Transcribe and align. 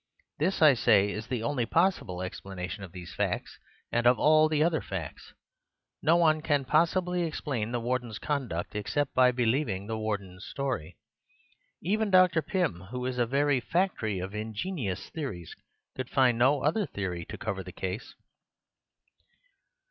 This, 0.39 0.63
I 0.63 0.73
say, 0.73 1.11
is 1.11 1.27
the 1.27 1.43
only 1.43 1.67
possible 1.67 2.23
explanation 2.23 2.83
of 2.83 2.91
these 2.91 3.13
facts 3.13 3.59
and 3.91 4.07
of 4.07 4.17
all 4.17 4.49
the 4.49 4.63
other 4.63 4.81
facts. 4.81 5.33
No 6.01 6.15
one 6.15 6.41
can 6.41 6.65
possibly 6.65 7.21
explain 7.21 7.71
the 7.71 7.79
Warden's 7.79 8.17
conduct 8.17 8.73
except 8.75 9.13
by 9.13 9.31
believing 9.31 9.85
the 9.85 9.99
Warden's 9.99 10.43
story. 10.43 10.97
Even 11.83 12.09
Dr. 12.09 12.41
Pym, 12.41 12.85
who 12.89 13.05
is 13.05 13.19
a 13.19 13.27
very 13.27 13.59
factory 13.59 14.17
of 14.17 14.33
ingenious 14.33 15.07
theories, 15.11 15.55
could 15.95 16.09
find 16.09 16.35
no 16.39 16.63
other 16.63 16.87
theory 16.87 17.23
to 17.25 17.37
cover 17.37 17.61
the 17.63 17.71
case." 17.71 18.15